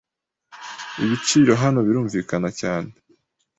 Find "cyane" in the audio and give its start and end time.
2.59-2.89